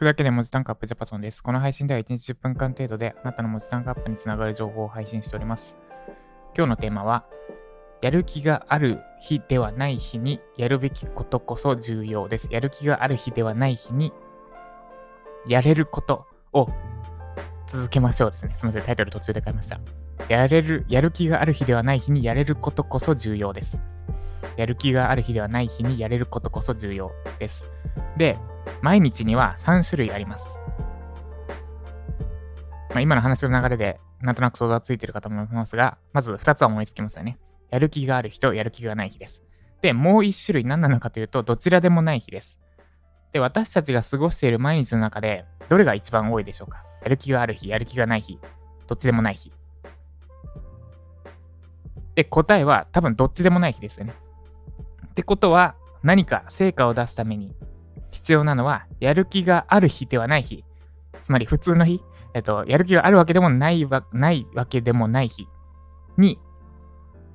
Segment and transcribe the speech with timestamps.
[0.00, 1.42] くだけで文字単価アップジャパソンです。
[1.42, 5.76] この配信では1日10分間程度であなたの文字単価アップにつながる情報を配信しております。
[6.56, 7.26] 今日のテーマは、
[8.00, 12.48] やる気がある日ではない日にやるべきことこそ重要です。
[12.50, 14.10] やる気がある日ではない日に
[15.46, 16.24] やれること
[16.54, 16.66] を
[17.66, 18.54] 続けましょうですね。
[18.54, 19.80] すみません、タイトル途中で変えました。
[20.30, 23.78] やれる、やる気がある日ではない日にやれることこそ重要です。
[24.56, 27.70] やる気がある日ではない日にやれることこそ重要です。
[28.16, 28.38] で、
[28.82, 30.60] 毎日には3種類あります。
[32.90, 37.38] まあ、今の話の流れでなんとなく想像がついてる方もいますが、まず2つは思いつきますよね。
[37.70, 39.44] やる気がある日とやる気がない日です。
[39.80, 42.60] で、もう1種類何なのかというと、どちらでもない日です。
[43.32, 46.82] で、私たちが過ごしている毎日の中で、どれが一番多いでしょうか？
[47.02, 48.38] やる気がある日、やる気がない日、
[48.88, 49.52] どっちでもない日。
[52.16, 54.14] で、答えは多分どっちでもない日ですよね。
[55.06, 57.54] ってことは、何か成果を出すために
[58.10, 60.64] 必要なのは、やる気がある日ではない日。
[61.22, 62.02] つまり普通の日、
[62.34, 65.48] えっと、やる気があるわけでもないわないわけでもない日
[66.16, 66.38] に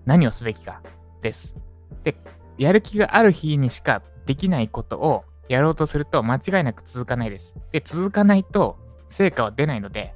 [0.05, 0.81] 何をすべきか
[1.21, 1.55] です。
[2.03, 2.15] で、
[2.57, 7.55] やる気がある日にしかできないことをやろうとすると間違いなく続かないです。
[7.71, 8.77] で、続かないと
[9.09, 10.15] 成果は出ないので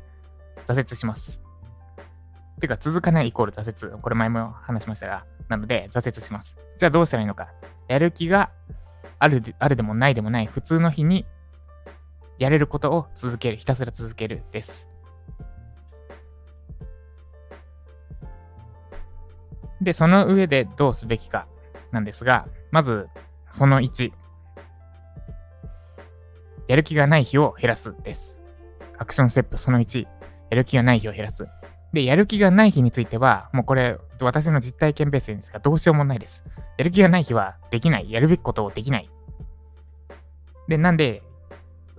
[0.66, 1.42] 挫折します。
[2.60, 4.02] てか、続かないイコール挫折。
[4.02, 6.58] これ前も話しましたが、なので挫折します。
[6.78, 7.50] じゃあどうしたらいいのか。
[7.88, 8.52] やる気が
[9.20, 11.26] あるであるでもないでもない普通の日に
[12.40, 14.90] やれることを続ける、ひたすら続けるです。
[19.82, 21.48] で、その上でどうすべきか
[21.92, 23.08] なんですが、まず、
[23.52, 24.12] その1、
[26.68, 28.40] やる気がない日を減らすです。
[28.98, 30.10] アクションステップその1、や
[30.52, 31.46] る気がない日を減らす。
[31.94, 36.44] で、やる気がない日については、もうこれ、私の実体験ベースですが、どうしようもないです。
[36.78, 38.12] やる気がない日はできない。
[38.12, 39.10] やるべきことをできない。
[40.68, 41.24] で、なんで、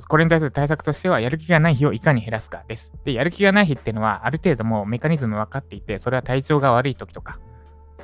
[0.09, 2.93] これに対する対策としては、やる気がない日をいかに減らすかです。
[3.05, 7.39] で、やる気がない日っていうのは、ある程度もうメカニズム分かっていて、それは体調が悪い時とか、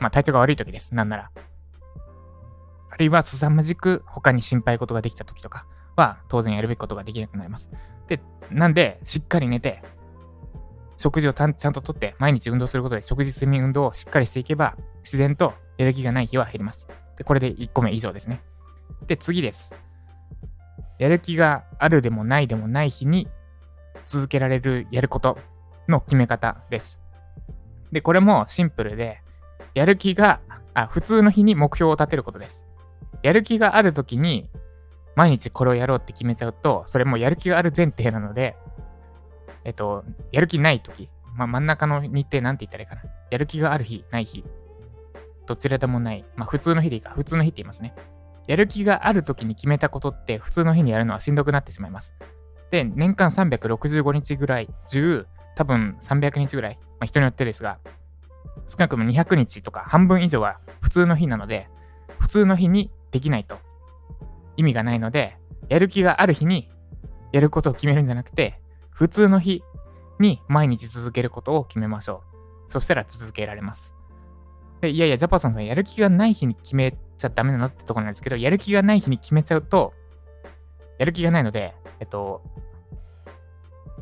[0.01, 0.95] まあ体調が悪い時です。
[0.95, 1.31] なんなら。
[2.91, 7.71] あるいは、凄まじく他に心配事ができた時とかは、当然やるべきことができなくなります。
[8.09, 8.21] で、
[8.51, 9.83] なんで、しっかり寝て、
[10.99, 16.89] 食事をちゃんととって、毎日運動することで食事、睡眠、運動をしっかりしていけば、自然とやる気がない日は減ります。
[17.17, 18.43] で、これで1個目以上ですね。
[19.07, 19.75] で、次です。
[20.99, 23.29] やる気があるでもないでもない日に
[24.05, 25.39] 続けられるやること
[25.89, 27.01] の決め方です。
[27.93, 29.21] で、これもシンプルで、
[29.75, 30.41] やる気が、
[30.75, 32.67] あ、普通の日に目標を立てることです。
[33.23, 34.49] やる気がある時に、
[35.15, 38.57] 毎日これをやろうって決めちゃうと、それもやる気がある前提なので、
[39.67, 43.03] えっと、やる気ない時、まあ、真ん中の日程なんて言ったらいいかな。
[43.31, 44.45] やる気がある日、ない日。
[45.45, 46.25] どちらでもない。
[46.37, 47.11] まあ、普通の日でいいか。
[47.11, 47.93] 普通の日って言いますね。
[48.47, 52.15] やる気がある時に決めたことって普通の日にやるのはしんどくなってしまいます。
[52.71, 55.27] で、年間365日ぐらい中、
[55.57, 57.81] 多分300日ぐらい、まあ、人によってですが、
[58.69, 61.69] 少なくとも200日とか半分以上は普通の日なので、
[62.21, 63.59] 普通の日にできないと
[64.57, 65.37] 意味がないので、
[65.69, 66.71] やる気がある日に
[67.33, 68.61] やることを決めるんじゃなくて、
[68.97, 69.63] 普通の日
[70.19, 72.73] に毎日続けることを決めましょう。
[72.73, 73.95] そしたら続けられます。
[74.81, 79.93] でいやいや、ジャパソンさん、やる気がない日に決めちゃダメなのってところなんですけど、やる気がない日に決めちゃうと、
[80.99, 82.43] やる気がないので、えっと、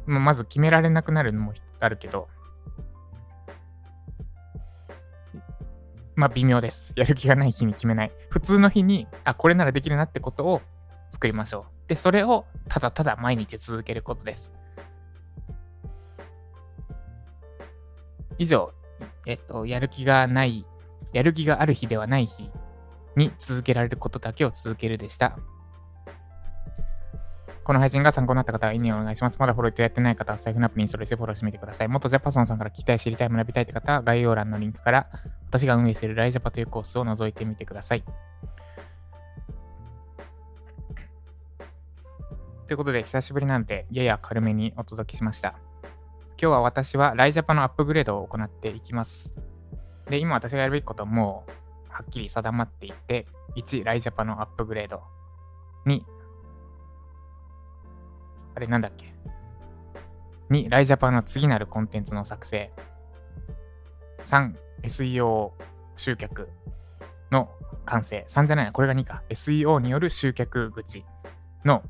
[0.07, 2.29] まず決められなくなるのもあるけど、
[6.15, 6.93] まあ微妙です。
[6.95, 8.13] やる気がない日に決めない。
[8.31, 10.63] 普通の日に、あ、これならできるなってことを
[11.11, 11.89] 作りましょう。
[11.89, 14.55] で、それをただただ毎日続けることです。
[18.39, 18.73] 以上、
[19.27, 20.67] えっと、やる気がない、
[21.13, 22.51] やる気がある日ではない日
[23.17, 25.39] に続けられることだけを続けるでした。
[27.65, 29.39] この配信が参考になった方は、いいねお願いします。
[29.39, 31.89] まだフォローってやってない方は、スタイフナップにインストールしてフォローしてみてください。
[31.89, 35.09] もっとジャパソンさんから聞きたい、知りたい、学びたいって方は、概要欄のリンクから、
[35.49, 38.05] 私が運営しているライジャパというコースを覗いてみてください。
[42.67, 45.55] ということで、久しぶりなんで、やや軽めにお届けしました。
[46.41, 49.37] 今日は私はライジャパのアップグレードを行っていきます。
[50.09, 53.27] で、今私がやるべきことはもうはっきり定まっていて、
[53.57, 55.01] 1、ライジャパのアップグレード。
[55.87, 56.03] 2、
[58.57, 59.15] あれなんだっけ
[60.51, 62.73] ?2、ライジャパの次なるコンテンツの作成。
[64.23, 65.53] 3、SEO
[65.97, 66.49] 集客
[67.31, 67.49] の
[67.85, 68.25] 完成。
[68.29, 69.23] 3じゃないな、これが2か。
[69.29, 71.05] SEO による集客口
[71.65, 71.83] の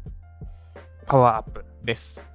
[1.07, 2.34] パワーアップです。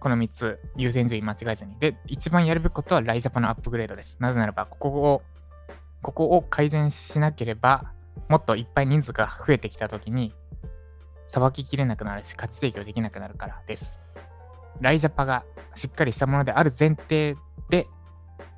[0.00, 1.78] この3つ優先順位間違えずに。
[1.78, 4.16] で、一番やるべきことはライジャパのアップグレードです。
[4.18, 5.22] なぜならば、ここを、
[6.02, 7.92] ここを改善しなければ、
[8.28, 10.34] もっといっぱい人数が増えてきたときに、
[11.26, 14.00] さばききれなくなるし、価値提供できなくなるからです。
[14.80, 15.44] ライジャパが
[15.74, 17.36] しっかりしたものである前提
[17.68, 17.86] で、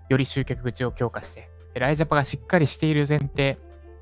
[0.09, 3.59] より集客口を強化して、ライジャパがしっかりしている前提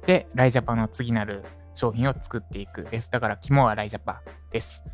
[0.06, 1.44] で、ライジャパの次なる
[1.74, 3.10] 商品を作っていくです。
[3.10, 4.84] だから、肝はライジャパです。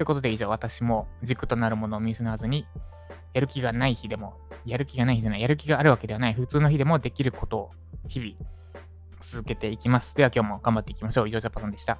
[0.00, 2.66] ということで以上、私も軸となるものを見失わずに、
[3.34, 4.32] やる気がない日でも、
[4.64, 7.70] やる気がない日じゃない、やる気があるわけではない、普通の日でもできることを
[8.08, 8.32] 日々
[9.20, 10.16] 続けていきます。
[10.16, 11.28] では今日も頑張っていきましょう。
[11.28, 11.98] 以上、ジャパさんでした。